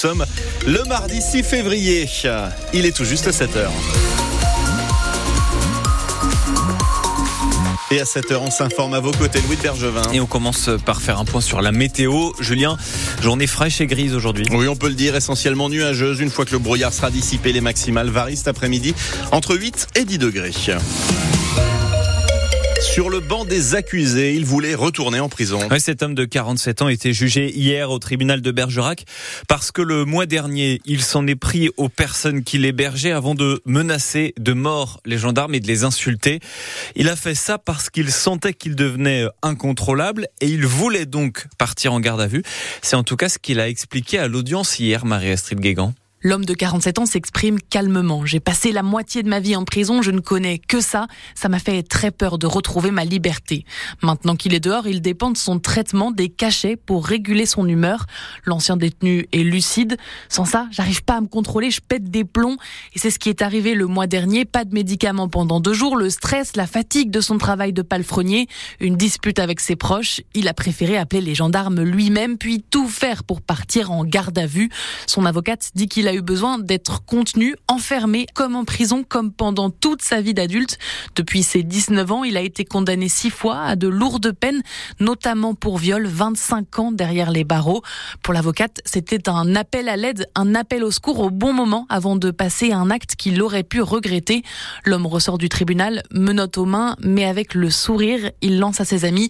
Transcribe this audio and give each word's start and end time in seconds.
Nous 0.00 0.10
sommes 0.10 0.26
le 0.64 0.84
mardi 0.84 1.20
6 1.20 1.42
février. 1.42 2.08
Il 2.72 2.86
est 2.86 2.96
tout 2.96 3.04
juste 3.04 3.32
7 3.32 3.56
heures. 3.56 3.72
Et 7.90 8.00
à 8.00 8.04
7h, 8.04 8.36
on 8.36 8.50
s'informe 8.52 8.94
à 8.94 9.00
vos 9.00 9.10
côtés, 9.10 9.40
Louis 9.48 9.56
de 9.56 9.62
Bergevin. 9.62 10.02
Et 10.12 10.20
on 10.20 10.26
commence 10.26 10.70
par 10.86 11.02
faire 11.02 11.18
un 11.18 11.24
point 11.24 11.40
sur 11.40 11.60
la 11.60 11.72
météo. 11.72 12.30
Julien, 12.38 12.76
journée 13.20 13.48
fraîche 13.48 13.80
et 13.80 13.88
grise 13.88 14.14
aujourd'hui. 14.14 14.46
Oui, 14.52 14.68
on 14.68 14.76
peut 14.76 14.86
le 14.86 14.94
dire, 14.94 15.16
essentiellement 15.16 15.68
nuageuse. 15.68 16.20
Une 16.20 16.30
fois 16.30 16.44
que 16.44 16.52
le 16.52 16.60
brouillard 16.60 16.92
sera 16.92 17.10
dissipé, 17.10 17.52
les 17.52 17.60
maximales 17.60 18.08
varient 18.08 18.36
cet 18.36 18.46
après-midi 18.46 18.94
entre 19.32 19.56
8 19.56 19.88
et 19.96 20.04
10 20.04 20.18
degrés. 20.18 20.52
Sur 22.92 23.10
le 23.10 23.20
banc 23.20 23.44
des 23.44 23.74
accusés, 23.74 24.34
il 24.34 24.44
voulait 24.44 24.74
retourner 24.74 25.20
en 25.20 25.28
prison. 25.28 25.60
cet 25.78 26.02
homme 26.02 26.14
de 26.14 26.24
47 26.24 26.82
ans 26.82 26.88
été 26.88 27.12
jugé 27.12 27.54
hier 27.54 27.90
au 27.90 27.98
tribunal 27.98 28.40
de 28.40 28.50
Bergerac 28.50 29.04
parce 29.46 29.70
que 29.70 29.82
le 29.82 30.04
mois 30.04 30.26
dernier, 30.26 30.80
il 30.84 31.02
s'en 31.02 31.26
est 31.26 31.36
pris 31.36 31.70
aux 31.76 31.88
personnes 31.88 32.42
qui 32.42 32.58
l'hébergeaient 32.58 33.12
avant 33.12 33.34
de 33.34 33.60
menacer 33.66 34.34
de 34.38 34.52
mort 34.52 35.00
les 35.04 35.18
gendarmes 35.18 35.54
et 35.54 35.60
de 35.60 35.66
les 35.66 35.84
insulter. 35.84 36.40
Il 36.96 37.08
a 37.08 37.16
fait 37.16 37.34
ça 37.34 37.58
parce 37.58 37.90
qu'il 37.90 38.10
sentait 38.10 38.54
qu'il 38.54 38.74
devenait 38.74 39.26
incontrôlable 39.42 40.26
et 40.40 40.48
il 40.48 40.66
voulait 40.66 41.06
donc 41.06 41.46
partir 41.58 41.92
en 41.92 42.00
garde 42.00 42.20
à 42.20 42.26
vue. 42.26 42.42
C'est 42.82 42.96
en 42.96 43.04
tout 43.04 43.16
cas 43.16 43.28
ce 43.28 43.38
qu'il 43.38 43.60
a 43.60 43.68
expliqué 43.68 44.18
à 44.18 44.28
l'audience 44.28 44.78
hier, 44.78 45.04
Marie-Astrid 45.04 45.60
Guégan. 45.60 45.94
L'homme 46.20 46.44
de 46.44 46.52
47 46.52 46.98
ans 46.98 47.06
s'exprime 47.06 47.60
calmement. 47.60 48.26
J'ai 48.26 48.40
passé 48.40 48.72
la 48.72 48.82
moitié 48.82 49.22
de 49.22 49.28
ma 49.28 49.38
vie 49.38 49.54
en 49.54 49.64
prison, 49.64 50.02
je 50.02 50.10
ne 50.10 50.18
connais 50.18 50.58
que 50.58 50.80
ça. 50.80 51.06
Ça 51.36 51.48
m'a 51.48 51.60
fait 51.60 51.84
très 51.84 52.10
peur 52.10 52.38
de 52.38 52.46
retrouver 52.48 52.90
ma 52.90 53.04
liberté. 53.04 53.64
Maintenant 54.02 54.34
qu'il 54.34 54.52
est 54.52 54.60
dehors, 54.60 54.88
il 54.88 55.00
dépend 55.00 55.30
de 55.30 55.36
son 55.36 55.60
traitement, 55.60 56.10
des 56.10 56.28
cachets 56.28 56.74
pour 56.74 57.06
réguler 57.06 57.46
son 57.46 57.68
humeur. 57.68 58.06
L'ancien 58.44 58.76
détenu 58.76 59.28
est 59.32 59.44
lucide. 59.44 59.96
Sans 60.28 60.44
ça, 60.44 60.66
j'arrive 60.72 61.04
pas 61.04 61.18
à 61.18 61.20
me 61.20 61.28
contrôler, 61.28 61.70
je 61.70 61.80
pète 61.80 62.10
des 62.10 62.24
plombs. 62.24 62.56
Et 62.94 62.98
c'est 62.98 63.10
ce 63.10 63.20
qui 63.20 63.28
est 63.28 63.40
arrivé 63.40 63.74
le 63.74 63.86
mois 63.86 64.08
dernier. 64.08 64.44
Pas 64.44 64.64
de 64.64 64.74
médicaments 64.74 65.28
pendant 65.28 65.60
deux 65.60 65.72
jours, 65.72 65.96
le 65.96 66.10
stress, 66.10 66.56
la 66.56 66.66
fatigue 66.66 67.12
de 67.12 67.20
son 67.20 67.38
travail 67.38 67.72
de 67.72 67.82
palefrenier, 67.82 68.48
une 68.80 68.96
dispute 68.96 69.38
avec 69.38 69.60
ses 69.60 69.76
proches. 69.76 70.20
Il 70.34 70.48
a 70.48 70.54
préféré 70.54 70.96
appeler 70.96 71.20
les 71.20 71.36
gendarmes 71.36 71.80
lui-même, 71.80 72.38
puis 72.38 72.64
tout 72.68 72.88
faire 72.88 73.22
pour 73.22 73.40
partir 73.40 73.92
en 73.92 74.04
garde 74.04 74.36
à 74.36 74.46
vue. 74.46 74.68
Son 75.06 75.24
avocate 75.24 75.70
dit 75.76 75.86
qu'il 75.86 76.07
a 76.08 76.14
eu 76.14 76.22
besoin 76.22 76.58
d'être 76.58 77.04
contenu, 77.04 77.54
enfermé, 77.68 78.26
comme 78.34 78.56
en 78.56 78.64
prison, 78.64 79.04
comme 79.06 79.32
pendant 79.32 79.70
toute 79.70 80.02
sa 80.02 80.20
vie 80.20 80.34
d'adulte. 80.34 80.78
Depuis 81.14 81.42
ses 81.42 81.62
19 81.62 82.10
ans, 82.12 82.24
il 82.24 82.36
a 82.36 82.40
été 82.40 82.64
condamné 82.64 83.08
six 83.08 83.30
fois 83.30 83.60
à 83.60 83.76
de 83.76 83.88
lourdes 83.88 84.32
peines, 84.32 84.62
notamment 85.00 85.54
pour 85.54 85.78
viol, 85.78 86.06
25 86.06 86.78
ans 86.78 86.92
derrière 86.92 87.30
les 87.30 87.44
barreaux. 87.44 87.82
Pour 88.22 88.34
l'avocate, 88.34 88.80
c'était 88.84 89.28
un 89.28 89.54
appel 89.54 89.88
à 89.88 89.96
l'aide, 89.96 90.26
un 90.34 90.54
appel 90.54 90.84
au 90.84 90.90
secours 90.90 91.20
au 91.20 91.30
bon 91.30 91.52
moment 91.52 91.86
avant 91.88 92.16
de 92.16 92.30
passer 92.30 92.72
un 92.72 92.90
acte 92.90 93.16
qu'il 93.16 93.40
aurait 93.42 93.62
pu 93.62 93.80
regretter. 93.82 94.42
L'homme 94.84 95.06
ressort 95.06 95.38
du 95.38 95.48
tribunal, 95.48 96.02
menotte 96.10 96.58
aux 96.58 96.66
mains, 96.66 96.96
mais 97.00 97.24
avec 97.24 97.54
le 97.54 97.70
sourire, 97.70 98.30
il 98.40 98.58
lance 98.58 98.80
à 98.80 98.84
ses 98.84 99.04
amis, 99.04 99.28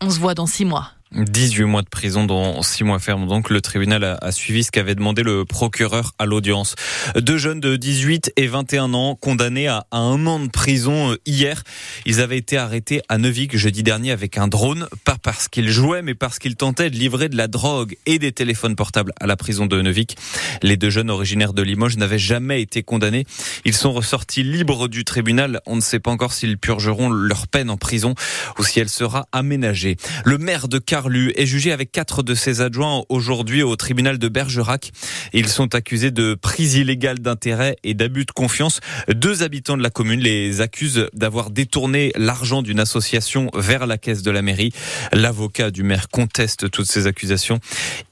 on 0.00 0.10
se 0.10 0.18
voit 0.18 0.34
dans 0.34 0.46
six 0.46 0.64
mois. 0.64 0.92
18 1.12 1.64
mois 1.64 1.82
de 1.82 1.88
prison, 1.88 2.24
dont 2.24 2.62
6 2.62 2.84
mois 2.84 3.00
ferme. 3.00 3.26
Donc 3.26 3.50
le 3.50 3.60
tribunal 3.60 4.18
a, 4.20 4.32
suivi 4.32 4.62
ce 4.62 4.70
qu'avait 4.70 4.94
demandé 4.94 5.22
le 5.22 5.44
procureur 5.44 6.12
à 6.18 6.26
l'audience. 6.26 6.76
Deux 7.16 7.36
jeunes 7.36 7.58
de 7.58 7.76
18 7.76 8.32
et 8.36 8.46
21 8.46 8.94
ans 8.94 9.16
condamnés 9.16 9.66
à, 9.66 9.86
un 9.90 10.24
an 10.26 10.38
de 10.38 10.48
prison 10.48 11.12
euh, 11.12 11.16
hier. 11.26 11.64
Ils 12.06 12.20
avaient 12.20 12.38
été 12.38 12.56
arrêtés 12.56 13.02
à 13.08 13.18
Neuvik 13.18 13.56
jeudi 13.56 13.82
dernier 13.82 14.12
avec 14.12 14.38
un 14.38 14.46
drone, 14.46 14.86
pas 15.04 15.16
parce 15.20 15.48
qu'ils 15.48 15.68
jouaient, 15.68 16.02
mais 16.02 16.14
parce 16.14 16.38
qu'ils 16.38 16.54
tentaient 16.54 16.90
de 16.90 16.96
livrer 16.96 17.28
de 17.28 17.36
la 17.36 17.48
drogue 17.48 17.96
et 18.06 18.20
des 18.20 18.30
téléphones 18.30 18.76
portables 18.76 19.12
à 19.20 19.26
la 19.26 19.36
prison 19.36 19.66
de 19.66 19.82
Neuvik. 19.82 20.16
Les 20.62 20.76
deux 20.76 20.90
jeunes 20.90 21.10
originaires 21.10 21.54
de 21.54 21.62
Limoges 21.62 21.96
n'avaient 21.96 22.18
jamais 22.18 22.62
été 22.62 22.84
condamnés. 22.84 23.26
Ils 23.64 23.74
sont 23.74 23.92
ressortis 23.92 24.44
libres 24.44 24.86
du 24.86 25.04
tribunal. 25.04 25.60
On 25.66 25.74
ne 25.74 25.80
sait 25.80 25.98
pas 26.00 26.12
encore 26.12 26.32
s'ils 26.32 26.56
purgeront 26.56 27.10
leur 27.10 27.48
peine 27.48 27.68
en 27.68 27.76
prison 27.76 28.14
ou 28.58 28.64
si 28.64 28.78
elle 28.78 28.88
sera 28.88 29.26
aménagée. 29.32 29.96
Le 30.24 30.38
maire 30.38 30.68
de 30.68 30.78
Car 30.78 30.99
est 31.08 31.46
jugé 31.46 31.72
avec 31.72 31.92
quatre 31.92 32.22
de 32.22 32.34
ses 32.34 32.60
adjoints 32.60 33.04
aujourd'hui 33.08 33.62
au 33.62 33.74
tribunal 33.76 34.18
de 34.18 34.28
Bergerac. 34.28 34.92
Ils 35.32 35.48
sont 35.48 35.74
accusés 35.74 36.10
de 36.10 36.34
prise 36.34 36.74
illégale 36.74 37.20
d'intérêt 37.20 37.76
et 37.84 37.94
d'abus 37.94 38.24
de 38.24 38.32
confiance. 38.32 38.80
Deux 39.08 39.42
habitants 39.42 39.76
de 39.76 39.82
la 39.82 39.90
commune 39.90 40.20
les 40.20 40.60
accusent 40.60 41.08
d'avoir 41.14 41.50
détourné 41.50 42.12
l'argent 42.16 42.62
d'une 42.62 42.80
association 42.80 43.50
vers 43.54 43.86
la 43.86 43.98
caisse 43.98 44.22
de 44.22 44.30
la 44.30 44.42
mairie. 44.42 44.72
L'avocat 45.12 45.70
du 45.70 45.82
maire 45.82 46.08
conteste 46.08 46.70
toutes 46.70 46.90
ces 46.90 47.06
accusations. 47.06 47.60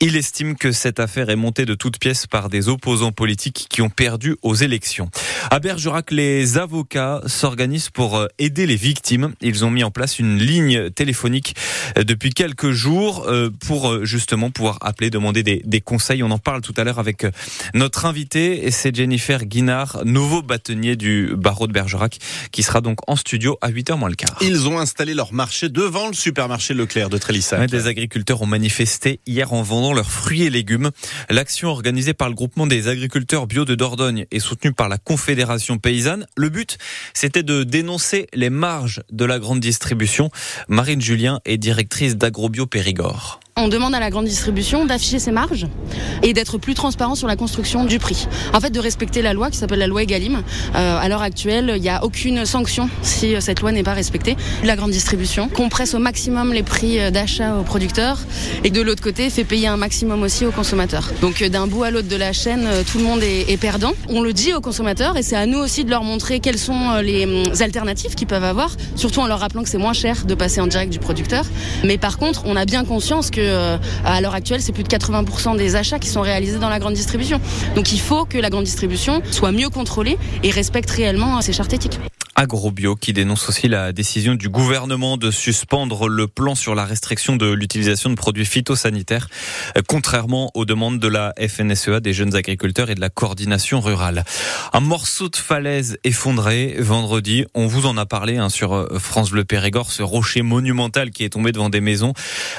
Il 0.01 0.17
estime 0.17 0.57
que 0.57 0.73
cette 0.73 1.01
affaire 1.01 1.31
est 1.31 1.37
montée 1.37 1.67
de 1.67 1.75
toutes 1.75 1.99
pièces 1.99 2.27
par 2.27 2.49
des 2.49 2.69
opposants 2.69 3.13
politiques 3.13 3.67
qui 3.69 3.83
ont 3.83 3.91
perdu 3.91 4.37
aux 4.43 4.55
élections. 4.55 5.11
À 5.51 5.59
Bergerac, 5.59 6.11
les 6.11 6.59
avocats 6.59 7.21
s'organisent 7.27 7.91
pour 7.91 8.27
aider 8.39 8.67
les 8.67 8.77
victimes. 8.77 9.35
Ils 9.41 9.65
ont 9.65 9.71
mis 9.71 9.85
en 9.85 9.91
place 9.91 10.19
une 10.19 10.39
ligne 10.39 10.91
téléphonique 10.91 11.55
depuis 11.97 12.31
quelques 12.31 12.71
jours 12.71 12.78
euh, 12.87 13.51
pour 13.67 13.91
euh, 13.91 14.05
justement 14.05 14.51
pouvoir 14.51 14.79
appeler, 14.81 15.11
demander 15.11 15.43
des, 15.43 15.81
conseils. 15.81 16.23
On 16.23 16.31
en 16.31 16.39
parle 16.39 16.61
tout 16.61 16.75
à 16.77 16.85
l'heure 16.85 16.99
avec 16.99 17.25
euh, 17.25 17.31
notre 17.75 18.05
invité 18.05 18.67
et 18.67 18.71
c'est 18.71 18.95
Jennifer 18.95 19.45
Guinard, 19.45 20.03
nouveau 20.05 20.43
bâtonnier 20.43 20.97
du 20.97 21.35
barreau 21.37 21.67
de 21.67 21.73
Bergerac, 21.73 22.19
qui 22.53 22.63
sera 22.63 22.81
donc 22.81 22.99
en 23.09 23.17
studio 23.17 23.59
à 23.61 23.71
8h 23.71 23.97
moins 23.97 24.09
le 24.09 24.15
quart. 24.15 24.37
Ils 24.41 24.69
ont 24.69 24.79
installé 24.79 25.15
leur 25.15 25.33
marché 25.33 25.69
devant 25.69 26.09
le 26.09 26.15
supermarché 26.15 26.75
Leclerc 26.75 27.11
de 27.11 27.19
Trélissac. 27.19 27.69
des 27.69 27.87
agriculteurs 27.87 28.43
ont 28.43 28.47
manifesté 28.47 29.21
hier 29.27 29.53
en 29.53 29.63
vendant 29.63 29.93
leurs 29.93 30.11
fruits 30.11 30.43
et 30.43 30.51
légumes. 30.51 30.91
L'action 31.31 31.69
organisée 31.69 32.15
par 32.15 32.29
le 32.29 32.35
groupement 32.35 32.67
des 32.67 32.89
agriculteurs 32.89 33.47
bio 33.47 33.65
de 33.65 33.75
Dordogne 33.75 34.27
et 34.31 34.41
soutenue 34.41 34.73
par 34.73 34.89
la 34.89 34.99
Confédération 34.99 35.79
paysanne. 35.79 36.27
Le 36.37 36.49
but, 36.49 36.79
c'était 37.15 37.43
de 37.43 37.65
dénoncer 37.65 38.29
les 38.35 38.51
marges 38.51 39.03
de 39.11 39.25
la 39.25 39.39
grande 39.39 39.61
distribution. 39.61 40.31
Marine 40.69 41.01
Julien 41.01 41.41
est 41.45 41.59
directrice 41.59 42.17
d'Agrobio 42.17 42.67
Périgord. 42.69 43.41
On 43.61 43.67
demande 43.67 43.93
à 43.93 43.99
la 43.99 44.09
grande 44.09 44.27
distribution 44.27 44.85
d'afficher 44.85 45.19
ses 45.19 45.33
marges 45.33 45.67
et 46.23 46.33
d'être 46.33 46.59
plus 46.59 46.75
transparent 46.75 47.17
sur 47.17 47.27
la 47.27 47.35
construction 47.35 47.85
du 47.85 47.99
prix. 47.99 48.29
En 48.55 48.61
fait, 48.61 48.71
de 48.71 48.79
respecter 48.79 49.21
la 49.21 49.33
loi 49.33 49.51
qui 49.51 49.59
s'appelle 49.59 49.81
la 49.81 49.89
loi 49.89 50.05
Egalim. 50.05 50.45
Euh, 50.77 50.97
à 50.97 51.09
l'heure 51.09 51.23
actuelle, 51.23 51.73
il 51.75 51.83
n'y 51.83 51.89
a 51.89 52.05
aucune 52.05 52.47
sanction 52.47 52.89
si 53.03 53.35
euh, 53.35 53.41
cette 53.41 53.61
loi 53.61 53.73
n'est 53.73 53.83
pas 53.83 53.95
respectée. 53.95 54.37
La 54.63 54.77
grande 54.77 54.93
distribution 54.93 55.49
compresse 55.49 55.95
au 55.95 55.99
maximum 55.99 56.53
les 56.53 56.63
prix 56.63 57.01
euh, 57.01 57.11
d'achat 57.11 57.57
aux 57.57 57.65
producteurs 57.65 58.21
et 58.63 58.71
de 58.71 58.81
l'autre 58.81 59.03
côté 59.03 59.29
fait 59.29 59.43
payer 59.43 59.67
un 59.67 59.77
maximum 59.77 60.23
aussi 60.23 60.47
aux 60.47 60.53
consommateurs. 60.53 61.11
Donc 61.21 61.43
d'un 61.43 61.67
bout 61.67 61.83
à 61.83 61.91
l'autre 61.91 62.09
de 62.09 62.17
la 62.17 62.33
chaîne, 62.33 62.69
tout 62.91 62.99
le 62.99 63.05
monde 63.05 63.25
est, 63.25 63.51
est, 63.51 63.57
perdant. 63.57 63.93
On 64.09 64.23
le 64.23 64.33
dit 64.33 64.55
aux 64.55 64.61
consommateurs 64.61 65.17
et 65.17 65.25
c'est 65.25 65.37
à 65.37 65.47
nous 65.47 65.59
aussi 65.59 65.85
de 65.85 65.91
leur 65.91 66.05
montrer 66.05 66.39
quelles 66.39 66.59
sont 66.59 66.99
les 67.03 67.25
hum, 67.25 67.53
alternatives 67.59 68.15
qu'ils 68.15 68.29
peuvent 68.29 68.45
avoir, 68.45 68.77
surtout 68.95 69.19
en 69.19 69.27
leur 69.27 69.41
rappelant 69.41 69.65
que 69.65 69.69
c'est 69.69 69.79
moins 69.79 69.95
cher 69.95 70.27
de 70.27 70.35
passer 70.37 70.61
en 70.61 70.69
direct 70.69 70.93
du 70.93 71.01
producteur. 71.01 71.45
Mais 71.83 71.99
par 71.99 72.19
contre, 72.19 72.43
on 72.47 72.55
a 72.55 72.65
bien 72.65 72.85
conscience 72.85 73.31
que 73.31 73.48
à 74.05 74.21
l'heure 74.21 74.35
actuelle, 74.35 74.61
c'est 74.61 74.73
plus 74.73 74.85
de 74.85 74.89
80% 74.89 75.57
des 75.57 75.77
achats 75.77 75.99
qui 75.99 76.09
sont 76.09 76.21
réalisés 76.21 76.59
dans 76.59 76.69
la 76.69 76.79
grande 76.79 76.95
distribution. 76.95 77.41
Donc 77.75 77.93
il 77.93 78.01
faut 78.01 78.25
que 78.25 78.39
la 78.39 78.51
grande 78.51 78.65
distribution 78.65 79.23
soit 79.31 79.53
mieux 79.53 79.69
contrôlée 79.69 80.19
et 80.43 80.51
respecte 80.51 80.91
réellement 80.91 81.41
ces 81.41 81.53
chartes 81.53 81.73
éthiques. 81.73 81.99
Agrobio 82.39 82.95
qui 82.95 83.13
dénonce 83.13 83.49
aussi 83.49 83.67
la 83.67 83.93
décision 83.93 84.37
du 84.37 84.49
gouvernement 84.49 85.17
de 85.17 85.33
suspendre 85.33 86.07
le 86.07 86.29
plan 86.29 86.55
sur 86.55 86.77
la 86.77 86.85
restriction 86.85 87.35
de 87.35 87.51
l'utilisation 87.51 88.11
de 88.11 88.15
produits 88.15 88.47
phytosanitaires, 88.47 89.29
euh, 89.77 89.83
contrairement 89.89 90.53
aux 90.55 90.65
demandes 90.65 91.01
de 91.01 91.09
la 91.09 91.35
FNSEA, 91.37 91.99
des 91.99 92.13
jeunes 92.13 92.37
agriculteurs 92.37 92.91
et 92.91 92.95
de 92.95 93.01
la 93.01 93.11
coordination 93.11 93.81
rurale. 93.81 94.25
Un 94.73 94.79
morceau 94.79 95.29
de 95.29 95.35
falaise 95.35 95.99
effondré 96.05 96.77
vendredi, 96.79 97.45
on 97.55 97.67
vous 97.67 97.87
en 97.87 97.97
a 97.97 98.07
parlé 98.07 98.37
hein, 98.37 98.51
sur 98.51 98.73
euh, 98.73 99.01
France 99.01 99.31
Bleu 99.31 99.45
Périgord, 99.45 99.91
ce 99.91 100.05
rocher 100.05 100.43
monumental 100.43 101.11
qui 101.11 101.25
est 101.25 101.31
tombé 101.31 101.51
devant 101.51 101.71
des 101.71 101.81
maisons. 101.81 102.13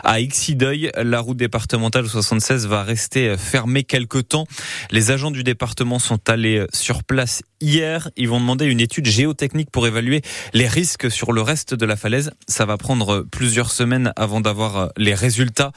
À 0.04 0.20
Ixideuil, 0.20 0.92
la 0.98 1.22
route 1.22 1.38
départementale 1.38 2.06
76 2.06 2.68
va 2.68 2.84
rester 2.84 3.38
fermée 3.38 3.86
quelque 3.86 4.18
temps. 4.18 4.46
Les 4.92 5.12
agents 5.12 5.32
du 5.32 5.46
département 5.46 6.00
sont 6.00 6.30
allés 6.30 6.66
sur 6.74 7.06
place 7.06 7.44
hier. 7.62 8.10
Ils 8.18 8.30
vont 8.30 8.40
demander 8.40 8.66
une 8.66 8.80
étude 8.80 9.06
géotechnique 9.06 9.72
pour 9.72 9.88
évaluer 9.88 10.22
les 10.54 10.68
risques 10.68 11.12
sur 11.12 11.32
le 11.32 11.42
reste 11.42 11.74
de 11.74 11.86
la 11.86 11.96
falaise. 11.96 12.32
Ça 12.48 12.66
va 12.66 12.78
prendre 12.78 13.26
plusieurs 13.32 13.72
semaines 13.72 14.14
avant 14.16 14.42
d'avoir 14.42 14.78
euh, 14.78 14.88
les 14.98 15.14
résultats. 15.14 15.72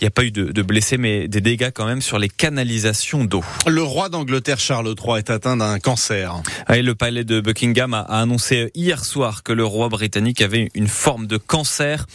Il 0.00 0.04
n'y 0.04 0.08
a 0.08 0.10
pas 0.10 0.24
eu 0.24 0.30
de, 0.30 0.62
blessés, 0.62 0.98
mais 0.98 1.28
des 1.28 1.40
dégâts 1.40 1.70
quand 1.74 1.86
même 1.86 2.02
sur 2.02 2.18
les 2.18 2.28
canalisations 2.28 3.24
d'eau. 3.24 3.44
Le 3.66 3.82
roi 3.82 4.08
d'Angleterre 4.08 4.60
Charles 4.60 4.94
III 4.98 5.18
est 5.18 5.30
atteint 5.30 5.56
d'un 5.56 5.78
cancer. 5.78 6.42
Et 6.72 6.82
le 6.82 6.94
palais 6.94 7.24
de 7.24 7.40
Buckingham 7.40 7.94
a 7.94 8.00
annoncé 8.00 8.70
hier 8.74 9.04
soir 9.04 9.42
que 9.42 9.52
le 9.52 9.64
roi 9.64 9.88
britannique 9.88 10.42
avait 10.42 10.68
une 10.74 10.88
forme 10.88 11.26
de 11.26 11.36
cancer 11.36 12.06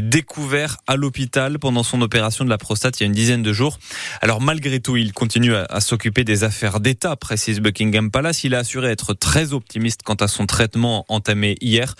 découvert 0.00 0.78
à 0.86 0.96
l'hôpital 0.96 1.58
pendant 1.58 1.82
son 1.82 2.02
opération 2.02 2.44
de 2.44 2.50
la 2.50 2.58
prostate 2.58 3.00
il 3.00 3.02
y 3.02 3.04
a 3.04 3.06
une 3.06 3.12
dizaine 3.12 3.42
de 3.42 3.52
jours. 3.52 3.78
Alors 4.20 4.40
malgré 4.40 4.80
tout, 4.80 4.96
il 4.96 5.12
continue 5.12 5.54
à, 5.54 5.80
s'occuper 5.80 6.24
des 6.24 6.44
affaires 6.44 6.80
d'État, 6.80 7.16
précise 7.16 7.60
Buckingham 7.60 8.10
Palace. 8.10 8.44
Il 8.44 8.54
a 8.54 8.57
a 8.58 8.60
assuré 8.60 8.90
être 8.90 9.14
très 9.14 9.52
optimiste 9.52 10.02
quant 10.02 10.14
à 10.14 10.28
son 10.28 10.46
traitement 10.46 11.04
entamé 11.08 11.56
hier. 11.60 11.94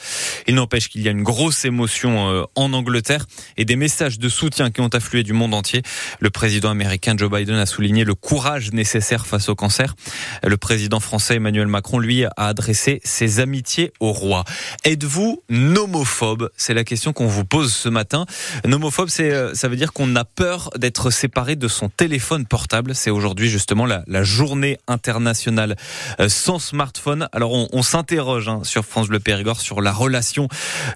Il 0.46 0.56
n'empêche 0.56 0.88
qu'il 0.88 1.02
y 1.02 1.08
a 1.08 1.12
une 1.12 1.22
grosse 1.22 1.64
émotion 1.64 2.30
euh, 2.30 2.44
en 2.56 2.72
Angleterre 2.72 3.26
et 3.56 3.64
des 3.64 3.76
messages 3.76 4.18
de 4.18 4.28
soutien 4.28 4.70
qui 4.70 4.80
ont 4.80 4.88
afflué 4.88 5.22
du 5.22 5.32
monde 5.32 5.54
entier. 5.54 5.82
Le 6.20 6.30
président 6.30 6.70
américain 6.70 7.14
Joe 7.16 7.30
Biden 7.30 7.56
a 7.56 7.66
souligné 7.66 8.04
le 8.04 8.14
courage 8.14 8.72
nécessaire 8.72 9.26
face 9.26 9.48
au 9.48 9.54
cancer. 9.54 9.94
Le 10.42 10.56
président 10.56 11.00
français 11.00 11.36
Emmanuel 11.36 11.68
Macron, 11.68 11.98
lui, 11.98 12.24
a 12.24 12.32
adressé 12.36 13.00
ses 13.04 13.40
amitiés 13.40 13.92
au 14.00 14.12
roi. 14.12 14.44
Êtes-vous 14.84 15.42
nomophobe? 15.48 16.50
C'est 16.56 16.74
la 16.74 16.84
question 16.84 17.12
qu'on 17.12 17.26
vous 17.26 17.44
pose 17.44 17.72
ce 17.72 17.88
matin. 17.88 18.26
Nomophobe, 18.64 19.08
euh, 19.20 19.54
ça 19.54 19.68
veut 19.68 19.76
dire 19.76 19.92
qu'on 19.92 20.16
a 20.16 20.24
peur 20.24 20.70
d'être 20.76 21.10
séparé 21.10 21.56
de 21.56 21.68
son 21.68 21.88
téléphone 21.88 22.46
portable. 22.46 22.94
C'est 22.94 23.10
aujourd'hui 23.10 23.48
justement 23.48 23.86
la, 23.86 24.02
la, 24.06 24.22
journée 24.24 24.78
internationale 24.88 25.76
euh, 26.20 26.28
sans 26.48 26.58
smartphone. 26.58 27.28
Alors 27.32 27.52
on, 27.52 27.68
on 27.72 27.82
s'interroge 27.82 28.48
hein, 28.48 28.60
sur 28.62 28.86
France 28.86 29.08
Bleu 29.08 29.20
Périgord 29.20 29.60
sur 29.60 29.82
la 29.82 29.92
relation 29.92 30.48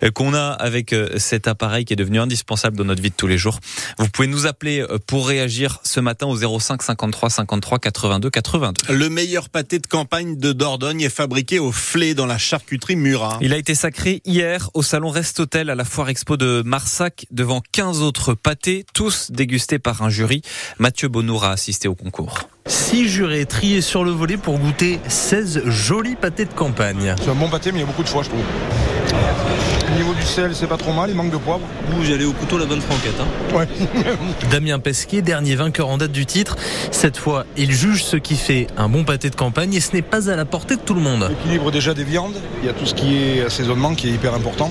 euh, 0.02 0.10
qu'on 0.10 0.32
a 0.32 0.48
avec 0.48 0.94
cet 1.18 1.46
appareil 1.46 1.84
qui 1.84 1.92
est 1.92 1.96
devenu 1.96 2.20
indispensable 2.20 2.74
dans 2.74 2.84
notre 2.84 3.02
vie 3.02 3.10
de 3.10 3.14
tous 3.14 3.26
les 3.26 3.36
jours. 3.36 3.58
Vous 3.98 4.08
pouvez 4.08 4.28
nous 4.28 4.46
appeler 4.46 4.82
pour 5.06 5.28
réagir 5.28 5.80
ce 5.82 6.00
matin 6.00 6.26
au 6.26 6.58
05 6.58 6.82
53 6.82 7.28
53 7.28 7.78
82 7.80 8.30
82. 8.30 8.94
Le 8.94 9.10
meilleur 9.10 9.50
pâté 9.50 9.78
de 9.78 9.86
campagne 9.86 10.38
de 10.38 10.52
Dordogne 10.52 11.02
est 11.02 11.14
fabriqué 11.14 11.58
au 11.58 11.70
flé 11.70 12.14
dans 12.14 12.24
la 12.24 12.38
charcuterie 12.38 12.96
Murat. 12.96 13.36
Il 13.42 13.52
a 13.52 13.58
été 13.58 13.74
sacré 13.74 14.22
hier 14.24 14.70
au 14.72 14.82
salon 14.82 15.10
Restotel 15.10 15.68
à 15.68 15.74
la 15.74 15.84
foire 15.84 16.08
expo 16.08 16.38
de 16.38 16.62
Marsac 16.64 17.26
devant 17.30 17.60
15 17.72 18.00
autres 18.00 18.32
pâtés, 18.32 18.86
tous 18.94 19.30
dégustés 19.30 19.78
par 19.78 20.00
un 20.00 20.08
jury. 20.08 20.40
Mathieu 20.78 21.08
Bonour 21.08 21.44
a 21.44 21.50
assisté 21.50 21.88
au 21.88 21.94
concours. 21.94 22.48
Six 22.66 23.08
jurés 23.08 23.44
triés 23.44 23.80
sur 23.80 24.04
le 24.04 24.12
volet 24.12 24.36
pour 24.36 24.58
goûter 24.58 25.00
16 25.08 25.62
jolis 25.66 26.14
pâtés 26.14 26.44
de 26.44 26.52
campagne. 26.52 27.14
C'est 27.20 27.30
un 27.30 27.34
bon 27.34 27.48
pâté, 27.48 27.72
mais 27.72 27.78
il 27.78 27.80
y 27.80 27.84
a 27.84 27.86
beaucoup 27.86 28.04
de 28.04 28.08
choix, 28.08 28.22
je 28.22 28.28
trouve. 28.28 28.40
Au 29.92 29.96
niveau 29.96 30.14
du 30.14 30.22
sel, 30.22 30.54
c'est 30.54 30.68
pas 30.68 30.76
trop 30.76 30.92
mal, 30.92 31.10
il 31.10 31.16
manque 31.16 31.32
de 31.32 31.36
poivre. 31.36 31.62
Vous, 31.90 32.04
j'allais 32.04 32.24
au 32.24 32.32
couteau 32.32 32.58
la 32.58 32.66
bonne 32.66 32.80
franquette. 32.80 33.20
Hein. 33.20 33.56
Ouais. 33.56 33.68
Damien 34.50 34.78
Pesquet, 34.78 35.22
dernier 35.22 35.56
vainqueur 35.56 35.88
en 35.88 35.98
date 35.98 36.12
du 36.12 36.24
titre. 36.24 36.56
Cette 36.92 37.16
fois, 37.16 37.46
il 37.56 37.72
juge 37.72 38.04
ce 38.04 38.16
qui 38.16 38.36
fait 38.36 38.68
un 38.76 38.88
bon 38.88 39.04
pâté 39.04 39.28
de 39.28 39.34
campagne 39.34 39.74
et 39.74 39.80
ce 39.80 39.92
n'est 39.94 40.02
pas 40.02 40.30
à 40.30 40.36
la 40.36 40.44
portée 40.44 40.76
de 40.76 40.82
tout 40.82 40.94
le 40.94 41.00
monde. 41.00 41.28
L'équilibre 41.28 41.70
déjà 41.72 41.94
des 41.94 42.04
viandes, 42.04 42.36
il 42.62 42.66
y 42.66 42.70
a 42.70 42.72
tout 42.72 42.86
ce 42.86 42.94
qui 42.94 43.16
est 43.16 43.44
assaisonnement 43.44 43.94
qui 43.94 44.08
est 44.08 44.12
hyper 44.12 44.34
important. 44.34 44.70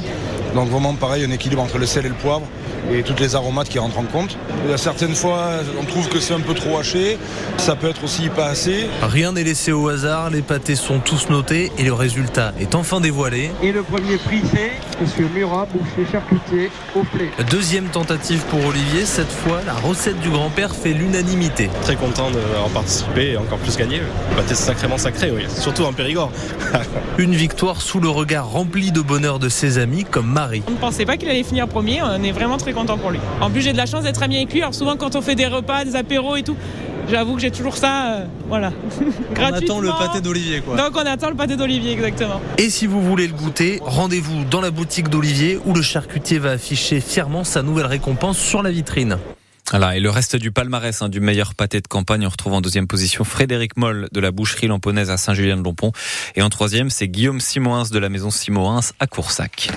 Donc 0.56 0.70
vraiment 0.70 0.94
pareil, 0.96 1.26
un 1.26 1.32
équilibre 1.32 1.62
entre 1.62 1.78
le 1.78 1.86
sel 1.86 2.06
et 2.06 2.10
le 2.10 2.16
poivre 2.16 2.48
et 2.92 3.04
toutes 3.04 3.20
les 3.20 3.36
aromates 3.36 3.70
qui 3.70 3.80
rentrent 3.80 4.00
en 4.00 4.04
compte. 4.04 4.38
Certaines 4.76 5.16
fois, 5.16 5.50
on 5.80 5.86
trouve 5.86 6.10
que 6.10 6.20
c'est 6.20 6.34
un 6.34 6.40
peu 6.40 6.54
trop 6.54 6.78
haché. 6.78 7.18
Ça 7.58 7.76
peut 7.76 7.90
être 7.90 8.04
aussi 8.04 8.30
pas 8.30 8.48
assez. 8.48 8.88
Rien 9.02 9.32
n'est 9.34 9.44
laissé 9.44 9.72
au 9.72 9.88
hasard. 9.90 10.30
Les 10.30 10.42
pâtés 10.42 10.76
sont 10.76 11.00
tous 11.00 11.30
notés 11.30 11.72
et 11.78 11.84
le 11.84 11.94
résultat 11.94 12.54
est 12.60 12.76
enfin 12.76 13.00
dévoilé. 13.00 13.52
Et 13.62 13.72
le 13.72 13.84
premier 13.84 14.18
prix, 14.18 14.42
c'est 14.52 14.72
Monsieur 15.02 15.28
Murat, 15.34 15.68
boucher 15.74 16.10
charcutier 16.12 16.70
au 16.96 17.04
flé. 17.04 17.32
Deuxième 17.50 17.86
tentative 17.86 18.44
pour 18.50 18.64
Olivier. 18.66 19.06
Cette 19.06 19.32
fois, 19.32 19.62
la 19.66 19.74
recette 19.74 20.20
du 20.20 20.30
grand-père 20.30 20.76
fait 20.76 20.94
l'unanimité. 20.94 21.70
Très 21.82 21.96
content 21.96 22.30
d'en 22.32 22.70
participer 22.70 23.32
et 23.32 23.38
encore 23.38 23.58
plus 23.60 23.78
gagner. 23.78 24.00
Le 24.00 24.36
pâté 24.36 24.50
c'est 24.50 24.66
sacrément 24.66 24.98
sacré, 24.98 25.32
oui. 25.32 25.44
Surtout 25.50 25.84
en 25.84 25.94
Périgord. 25.94 26.32
Une 27.18 27.36
victoire 27.36 27.82
sous 27.82 28.00
le 28.00 28.10
regard 28.10 28.50
rempli 28.50 28.92
de 28.92 29.02
bonheur 29.02 29.40
de 29.40 29.50
ses 29.50 29.78
amis 29.78 30.06
comme 30.06 30.28
Marie. 30.28 30.64
On 30.68 30.72
ne 30.72 30.78
pensait 30.78 31.06
pas 31.06 31.18
qu'il 31.18 31.30
allait 31.30 31.44
finir 31.44 31.68
premier. 31.68 32.02
On 32.02 32.24
est 32.24 32.32
vraiment 32.32 32.58
très 32.58 32.71
content 32.74 32.98
pour 32.98 33.12
lui. 33.12 33.20
En 33.40 33.50
plus, 33.50 33.62
j'ai 33.62 33.74
de 33.74 33.78
la 33.78 33.86
chance 33.86 34.04
d'être 34.04 34.24
ami 34.24 34.38
avec 34.38 34.54
lui. 34.54 34.62
Alors 34.62 34.74
souvent, 34.74 34.96
quand 34.96 35.16
on 35.16 35.22
fait 35.22 35.36
des 35.36 35.48
repas, 35.48 35.86
des 35.86 35.96
apéros 35.96 36.36
et 36.36 36.44
tout, 36.44 36.56
j'avoue 37.10 37.36
que 37.36 37.42
j'ai 37.42 37.52
toujours 37.52 37.78
ça, 37.78 38.14
euh, 38.14 38.26
voilà. 38.48 38.72
on 39.38 39.54
attend 39.54 39.80
le 39.80 39.90
pâté 39.90 40.22
d'Olivier, 40.22 40.62
quoi. 40.62 40.76
Donc 40.76 40.96
on 40.96 41.06
attend 41.06 41.30
le 41.30 41.36
pâté 41.36 41.56
d'Olivier, 41.56 41.92
exactement. 41.92 42.42
Et 42.58 42.70
si 42.70 42.88
vous 42.88 43.02
voulez 43.02 43.28
le 43.28 43.34
goûter, 43.34 43.80
rendez-vous 43.84 44.44
dans 44.46 44.62
la 44.62 44.72
boutique 44.72 45.10
d'Olivier 45.10 45.60
où 45.66 45.74
le 45.74 45.82
charcutier 45.82 46.40
va 46.40 46.52
afficher 46.52 47.02
fièrement 47.02 47.44
sa 47.44 47.64
nouvelle 47.64 47.88
récompense 47.88 48.38
sur 48.38 48.64
la 48.64 48.72
vitrine. 48.72 49.18
Voilà, 49.72 49.96
et 49.96 50.02
le 50.02 50.10
reste 50.10 50.36
du 50.36 50.52
palmarès 50.52 51.02
hein, 51.02 51.08
du 51.08 51.22
meilleur 51.22 51.56
pâté 51.56 51.80
de 51.80 51.88
campagne, 51.88 52.26
on 52.26 52.30
retrouve 52.30 52.52
en 52.52 52.60
deuxième 52.60 52.88
position 52.88 53.24
Frédéric 53.24 53.78
Moll 53.78 54.10
de 54.12 54.20
la 54.20 54.32
boucherie 54.32 54.68
lamponnaise 54.68 55.10
à 55.10 55.16
Saint-Julien-de-Lompont. 55.16 55.94
Et 56.36 56.42
en 56.42 56.50
troisième, 56.50 56.90
c'est 56.90 57.08
Guillaume 57.08 57.40
Simoins 57.40 57.84
de 57.90 57.98
la 57.98 58.10
maison 58.10 58.32
Simoins 58.32 58.82
à 59.00 59.08
Coursac. 59.08 59.70